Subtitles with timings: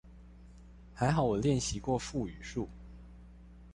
[0.95, 2.65] 還好我練習過腹語術